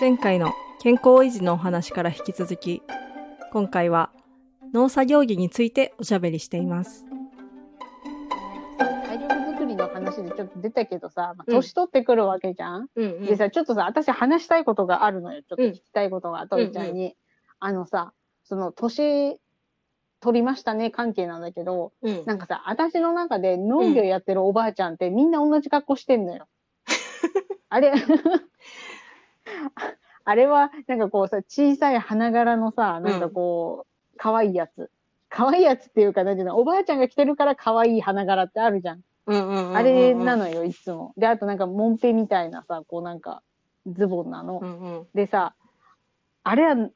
[0.00, 2.82] 前回の健康維持のお話から引き続き、
[3.52, 4.10] 今回は
[4.72, 7.04] 農作業着についておしゃべりしています。
[8.78, 15.42] 体力作りの話でちょっと出たけどさ、まあうん年取ってくるわけじゃん、うんでさ、ちょっとさ、私話したいことがあるのよ。
[15.42, 17.14] ちょっと聞きたいことが、トイちゃんに。
[17.58, 19.38] あのさ、その年
[20.20, 26.48] 取りましたね関係なんだけど、うんなんかさ、私の中で農業やってるおばあちゃんってみんな同じ格好してんのよ。
[27.68, 27.92] あれ、
[30.24, 34.90] あれは、なんかこうさ、小さい花柄のさ、なんかこう、可愛いやつ。
[35.28, 39.00] 可愛いやつっていうか、なんていうの、おばあちゃんが着てるから可愛い花柄ってあるじゃん。
[39.26, 41.14] うんうんうんうんあれなのよ、いつも。
[41.16, 43.42] で、あとなんか、モンペみたいなさ、こうなんか、
[43.86, 44.60] ズボンなの。
[44.62, 45.54] うんうんでさ、
[46.42, 46.90] あれは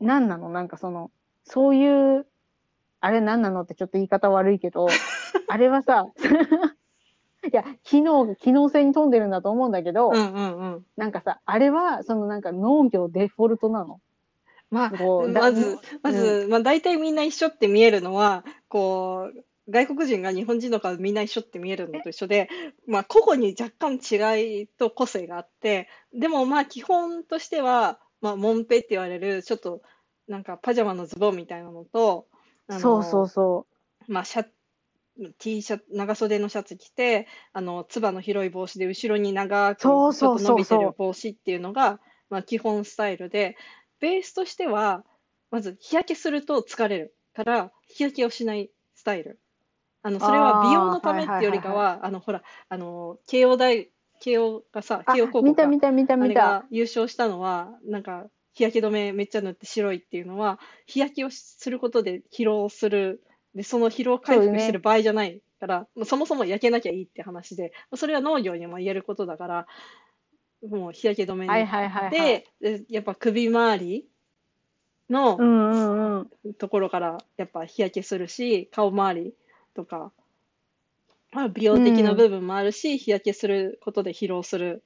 [0.00, 0.48] 何なの？
[0.50, 1.10] なんかその、
[1.44, 2.26] そういう、
[3.00, 3.62] あれ何なの？
[3.62, 4.88] ってちょっと言い方悪いけど、
[5.48, 6.06] あれはさ、
[7.46, 10.86] いや、機能、機能性に富んでるんだと思うんだけど、うんうんうん。
[10.96, 14.00] なんかさ、あれは、そのなんか農業デフォルトなの。
[14.70, 22.48] まあこうだまず、まず、まあ、大体みんな一緒って見えるのは、こう、外国人が日本人の顔みんな一緒って見えるのと一緒で、
[22.86, 29.82] まあ、個々に若干違いと個性があって、でもまあ、基本としては、まあ、モンペって言われる、ちょっと、
[30.28, 32.26] なんかパジャマのズボンみたいなのと、
[32.68, 33.66] あのそうそうそ
[34.08, 34.46] まあ、シャ
[35.38, 43.56] T シャツ、長袖のシャツ着て、あの、つばの広い帽子で、後ろに長く、ちょっと伸びてる帽子っていうのが、まあ、基本スタイルで、
[44.00, 45.04] ベースとしては、
[45.50, 49.40] まず日焼けすると疲れるから、日焼けをしないスタイル。
[50.02, 56.40] あの、それは美容のためっていうよりかは、あの、ほら、あの、慶応大、慶応がさ、慶応高、校か見た見た見たあ見た。
[56.40, 63.22] れが優勝したのは、なんか、日焼け止めめっちゃ塗って白いっていうのは、日焼けをすることで疲労する。
[63.56, 69.66] で、その疲労回復してる場合じゃないから、もうそもそも焼けなきゃいいって話で、それは農業にも言えることだから、
[70.68, 72.10] もう日焼け止めはいにはいはい、はい。
[72.60, 74.06] で、でやっぱ首周り
[75.08, 76.54] のうんうんうん。
[76.58, 79.34] ところからやっぱ日焼けするし、顔周り
[79.74, 80.12] とか、
[81.32, 84.82] まあ、美容的な部分もあるし、日焼けすることで疲労する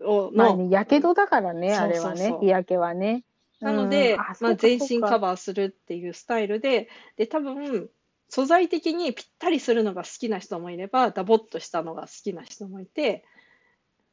[0.00, 2.40] をの、まあね、やけどだからね、あれはそうそうそう。
[2.40, 3.22] ね日焼けはね。
[3.60, 7.90] なので、うんあまあ、全身カバーするっていうスタイルで、で、多分、
[8.28, 13.24] 素材的にぴったりするのが好きな人もいれば、ダボっとしたのが好きな人もいて、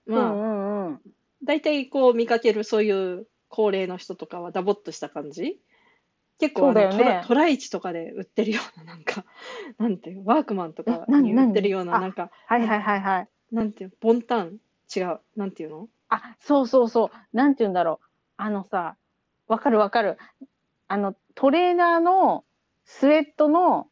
[0.06, 1.02] まあ、うんうんうん。
[1.44, 5.60] 大体こう見かけるそういう高齢の人とかはダボっとした感じ？
[6.40, 9.26] 結構ねトライチとかで売ってるようななんか
[9.78, 13.30] なんていうワークマンとかに売ってるような何なんかはいはいはいはい。
[13.52, 14.60] なんていうボンタン？
[14.96, 15.90] 違うなんていうの？
[16.10, 17.38] あ、そうそうそう。
[17.38, 18.06] なんて言うんだろう。
[18.38, 18.98] あのさ、
[19.48, 20.18] わかるわかる。
[20.88, 22.46] あの、トレーナーの
[22.86, 23.88] スウェットの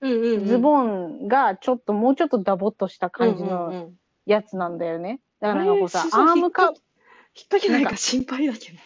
[0.46, 5.22] ズボンがちょっと、もうちょっとダボっとした感じのうんやつなんだよね。
[5.40, 6.82] だからなんかこうさアームカ引っ引っ
[7.48, 8.78] 掛けないか心配だけど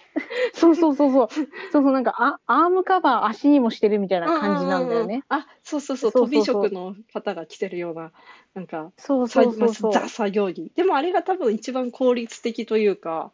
[0.54, 1.28] そうそうそうそう。
[1.30, 5.24] そうそう、なんかあアームカバー足にもしてるみたいな感じなんだよね。
[5.30, 8.12] あそうそうそう飛び職の方が着てるような
[8.54, 9.92] なんかそうさそうそうそう。
[9.94, 13.32] まあザ作業着でもあれが多分一番効率的というか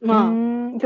[0.00, 0.34] まあうー
[0.76, 0.78] ん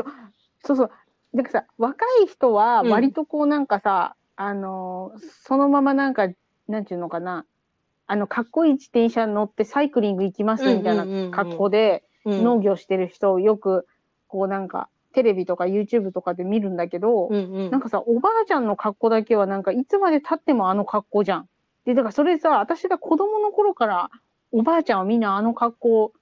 [0.65, 0.91] そうそう。
[1.35, 2.91] だからさ、若い人はうん。
[2.91, 6.29] 割とこうなんかさ、あのーそのままなんか、
[6.69, 7.45] なんていうのかな、
[8.07, 11.31] あの、かっこいい自転車乗ってサイクリング行きますみたいうんうんうんうん。
[11.31, 12.43] な格好でうん。
[12.45, 13.87] 農業してる人をよく、
[14.29, 17.71] こうなんか、テレビとか YouTube とかで見るんだけど、うんうん。
[17.71, 21.49] なんかさ、おばあちゃんの格好だけはなんかいつまで経ってもあの格好じゃん。
[21.85, 24.11] で、だからそれさ、私が子供の頃から
[24.53, 26.13] おばあちゃんはみんなあの格好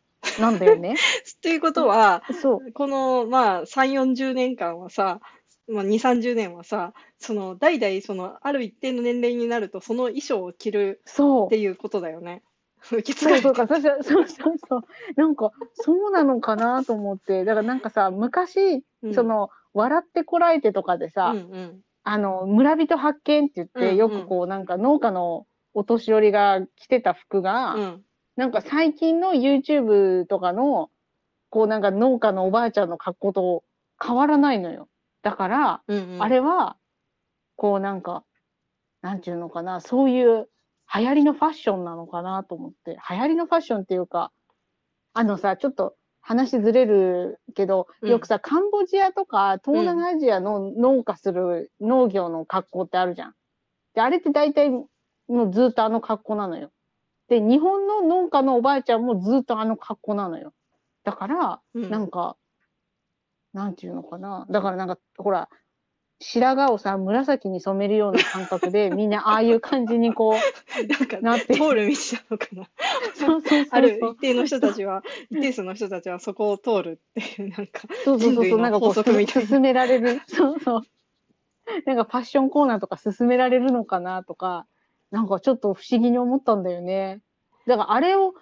[0.40, 0.96] なんだよね。
[1.42, 2.72] ということは、そう。
[2.72, 5.20] この、まあ、3、40年間はさ、
[5.68, 11.58] まあ、2、30年はさ、その、代々、その、ある一定の年齢になると、その衣装を着るそうって。
[11.58, 12.42] いうことだよね。
[12.90, 14.82] 受け継そうそうか、そうそうそうそう。
[15.16, 17.44] なんか、そうなのかなと思って。
[17.44, 28.04] だからなんかさ、昔、うんその、笑ってこらえてとかでさ、うんうんあの、村人発見って言って、うんうんよくこう、なんか農家のお年寄りが着てた服が、うん
[28.36, 30.90] なんか最近の YouTube とかの、
[31.50, 33.64] こうなんか農家のおばあちゃんの格好と
[34.02, 34.88] 変わらないのよ。
[35.22, 36.76] だから、うんうんあれは、
[37.56, 38.24] こうなんか、
[39.02, 40.48] なんていうのかな、そういう
[40.94, 44.32] 流行りのファッションなのかなと思って、流行りのファッションっていうか、
[45.14, 53.34] あのさ、ちょっと話ずれるけど、うんよくさ、カンボジアとか東南アジアの農家する農業の格好ってあるじゃん。
[53.94, 54.88] で、あれって大体も
[55.28, 56.70] うずっとあの格好なのよ。
[57.32, 60.52] で、日本の農家のおばあちゃんもずっとあの格好なのよ。
[61.02, 62.36] だから、うんなんか、
[63.54, 64.46] なんていうのかな。
[64.50, 65.48] だからなんか、ほら、
[66.20, 70.34] 白髪をさ、紫に染めるような感覚で、 みんなああいう感じにこ
[70.88, 71.54] なんかう、なって。
[71.54, 72.68] 通る道なのかな。
[73.14, 73.80] そうそうあ。
[73.80, 80.20] る一定の人たちは、一定数の人たちはそこを通るっていう、なんか、そうそうそうそう、なんかこう、法則みたいなす進められる。
[80.26, 80.82] そうそう。
[81.86, 84.66] なんかファッションコーナーとか進められるのかなとか、
[85.12, 87.20] なんかちょっと不思議に思ったんだよね。
[87.68, 88.34] だからあれを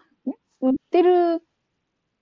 [0.62, 1.42] 売ってる、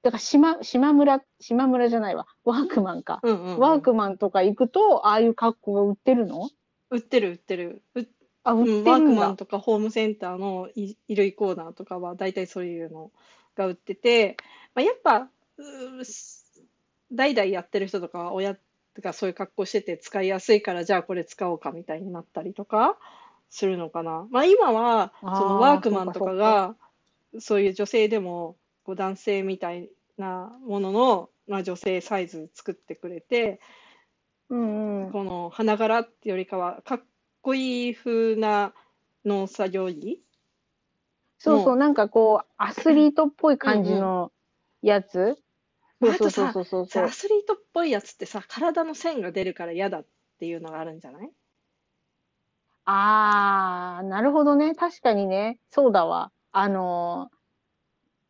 [0.02, 2.26] だから島、島村、島村じゃないわ。
[2.44, 3.20] ワークマンか。
[3.22, 6.50] うんうんうんワークマンとか行くと、ああいう格好が売ってるの？
[6.90, 7.82] 売ってる売ってる。
[7.94, 8.00] う
[8.42, 9.36] あ、売うんってるんだワークマン。
[9.36, 13.12] とかホームセンターのい衣類コーナーとかは大体そういうの
[13.54, 14.36] が売ってて、
[14.74, 15.28] まあ、やっぱ
[17.12, 18.56] 代々やってる人とかは親
[19.02, 22.96] がそういう格好してて使いやすいからじゃあこれ使おうかみたいになったりとか
[23.50, 24.26] するのかな。
[24.30, 26.74] まあ今はそのワークマンとかが
[27.38, 33.60] そういう女性でもこう男性みたいなものの、まあ、女性サイズ作ってくれて、
[34.48, 35.12] うんうん。
[35.12, 37.02] この花柄ってよりかはかっ
[37.42, 38.72] こいい風な
[39.24, 40.22] 農作業着？
[41.38, 44.32] そうそう、もなんかこう、アスリートっぽい感じの
[44.82, 45.18] やつ。
[45.18, 45.36] うん
[46.00, 47.08] そうそうそうそうそうさア。
[47.10, 50.06] スリートっぽいやつってさ体の線が出るから嫌だっ
[50.38, 51.30] ていうのがあるんじゃない？
[52.90, 54.74] あー、なるほどね。
[54.74, 55.58] 確かにね。
[55.70, 56.32] そうだわ。
[56.52, 57.38] あのー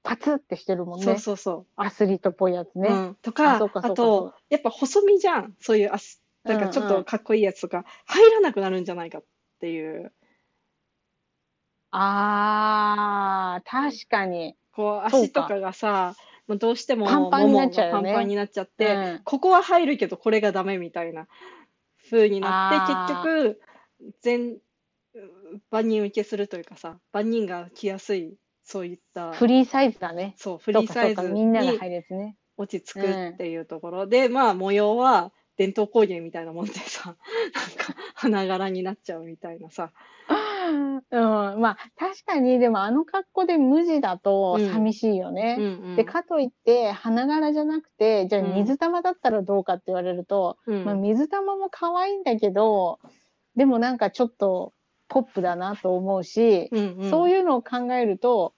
[0.04, 1.04] パツってしてるもんね。
[1.04, 2.88] そうそうそアスリートっぽいやつう、ね。
[2.88, 9.24] うん、とあかそうかあとやっぱ細身じゃんそういうアスなんかちょっとかっこいいやつとか入らなくなるんじゃないかっ
[9.60, 10.12] ていう
[11.90, 14.56] あー、確かに。
[14.72, 16.14] こう足とかがさ
[16.46, 21.26] もうどうしてもパンパンになっちゃうよねパンパンになっちゃって、うんここは入るけどこれがダメみたいな
[22.10, 23.60] 風になって結局
[24.20, 24.58] 全
[25.70, 28.36] 万人受けするというかさ万人が着やすい
[28.68, 30.34] そういったフリーサイズだね。
[30.36, 30.72] そうフ。
[30.72, 32.36] リーサイズみんながね。
[32.58, 37.16] 落ち着くっていうところで、まあ模様は伝統工芸みたいなもんでさ
[37.54, 39.92] なんか花柄になっちゃうみたいなさ
[41.10, 45.56] うん、まあ確かに、でもあの格好で無地だとうん寂しいよね。
[45.58, 52.98] うんうんで、かといって、花柄じゃなくて、じゃあうん水玉だったらどうかって言われると、うんまあ、水玉も可愛いんだけど、
[53.58, 54.72] でもなんかちょっと
[55.08, 58.54] ポップだなと思うし、うんうんそういうのを考えると、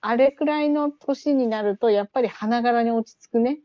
[0.00, 3.60] あれくらいの年になると、やっぱり花柄に落ち着くね。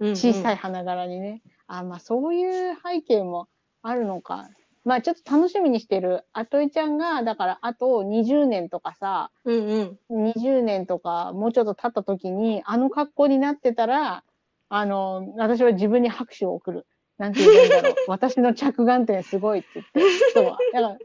[0.00, 1.40] 小さいい花柄にね。
[1.68, 3.48] あ、まあそういう背景も
[3.82, 4.48] あるのか。
[4.84, 6.24] まあちょっと楽しみにしてる。
[6.32, 14.24] あといちゃんが、だからあと20年とかさ、うんうん20年とかもうちょっと経った時に、あの格好になってたら、
[14.68, 16.86] あの、私は自分に拍手を送る。
[17.22, 17.94] なんて言うんだろう。
[18.10, 20.00] 私の着眼点すごいって言って。
[20.34, 20.44] そう。
[20.44, 20.98] だから、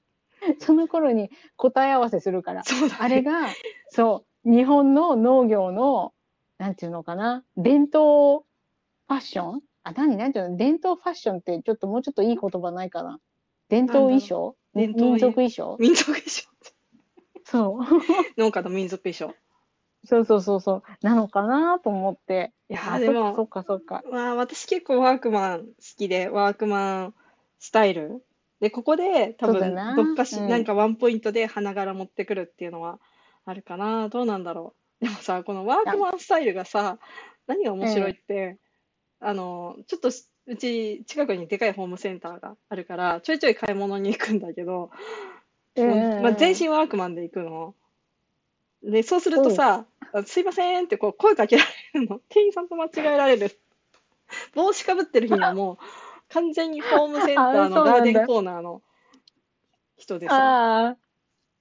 [0.60, 2.62] その頃に答え合わせするから。
[2.62, 2.68] ね
[2.98, 3.48] あれが、
[3.90, 6.14] そう、日本の農業の、
[6.56, 8.46] なんていうのかな、伝統
[9.08, 9.62] ファッション？
[9.82, 13.20] あ、何、なんていうの伝統ファッションってちょっともうちょっといい言葉ないかな。
[13.68, 14.56] 伝統衣装？
[14.72, 15.76] 民族衣装？
[15.78, 16.48] 民族衣装
[17.44, 17.84] そう。
[18.40, 19.34] 農家の民族衣装
[20.04, 20.82] そうそうそうそう。
[21.02, 22.52] なのかなと思って。
[22.68, 24.10] いやでもそっかそっかそっか。
[24.10, 27.14] まあ私結構ワークマン好きでワークマン
[27.58, 28.24] スタイル
[28.60, 32.98] でここで多分そうだなどっかし、うんなんかワンポイントで花柄持ってくるっていうのは
[33.44, 36.98] あるかなどうなんだろうでもさこのワークマンスタイルがさ
[37.46, 38.58] 何が面白いって、
[39.20, 40.10] あのちょっと
[40.46, 44.90] うち近くにでかいホームセンターがあるからちょいちょい買い物に行くんだけど、
[45.76, 47.74] うんうんうんまあ、全身ワークマンで行くの。
[48.82, 52.20] で、そうするとさ、あすいませんってこう声かけられるの。
[52.28, 53.50] 店員さんと間違えられる。
[54.54, 55.78] 帽子かぶってる日にはもう
[56.28, 58.82] 完全にホームセンターあそうなんだのガーデンコーナーの
[59.96, 60.96] 人でさ、ああ。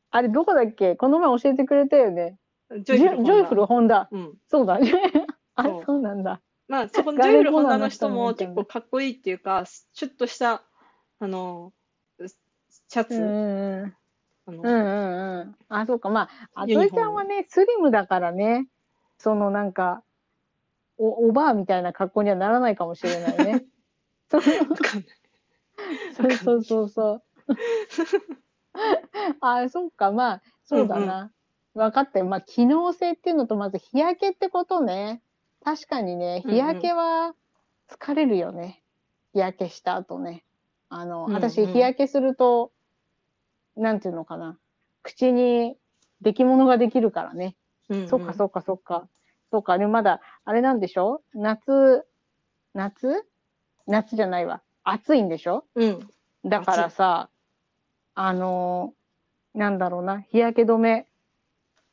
[0.10, 0.96] あれどこだっけ？
[0.96, 2.38] この前教えてくれたよね。
[2.82, 4.08] ジョイフルホンダジョイフルホンダ。
[4.12, 4.38] うん。
[4.48, 4.80] そうだ。
[5.56, 6.42] あそう、そうなんだ。
[6.68, 10.64] まあ、そこのジョイフルホンダのの人も結構かっこいいっていうか、シュッとした、
[11.20, 11.74] あの、
[12.20, 13.96] シャツ、うんうんうん。
[14.48, 15.56] うんうんうん。
[15.70, 16.10] あ、そうか。
[16.10, 16.30] まあ、
[16.62, 18.68] あといちゃんはね、スリムだからね、
[19.18, 20.04] そのなんか、
[20.98, 23.66] お、おばあみたいな格好にはならないかもしれないね。
[24.30, 24.42] そう。
[26.42, 27.24] そうそうそう。
[29.42, 30.12] あ、そうか。
[30.12, 31.32] まあ、そうだな。
[31.76, 32.26] 分かったよ。
[32.26, 35.22] まあ、機能性っていうのと、まず日焼けってことね。
[35.64, 37.36] 確かにね、うんうん日焼けは
[37.90, 38.82] 疲れるよね。
[39.34, 40.44] 日焼けした後ね。
[40.90, 42.72] あの、うんうん私、日焼けすると、
[43.78, 44.58] なんていうのかな。
[45.04, 45.78] 口に
[46.22, 47.56] 出来物ができるからね。
[47.90, 49.08] うんうんそっかそっかそっか。
[49.52, 51.22] そっか、でもまだ、あれなんでしょ？
[51.34, 52.06] 夏、
[52.74, 53.26] 夏？
[53.86, 54.62] 夏じゃないわ。
[54.84, 55.64] 暑いんでしょ？
[55.76, 56.10] うん。
[56.44, 57.30] だからさ、
[58.14, 61.08] あのーなんだろうな、日焼け止め。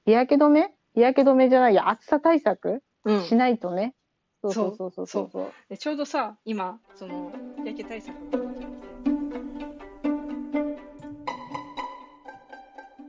[0.04, 0.74] 日焼け止め？
[0.94, 2.82] 日焼け止めじゃないや、暑さ対策？
[3.04, 3.22] うん。
[3.22, 3.94] しないとね。
[4.42, 5.52] そうそそううそうそうそう。
[5.70, 8.14] でちょうどさ、今、その、日焼け対策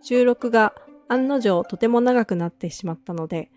[0.08, 0.76] 収録が
[1.08, 3.50] 案の定とても長くなってしまったので、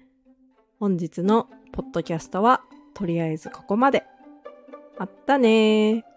[0.81, 2.63] 本日のポッドキャストは
[2.95, 4.07] とりあえずここまで。
[4.99, 6.08] まったねー。